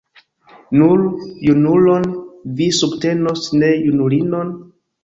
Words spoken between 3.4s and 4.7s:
ne junulinon?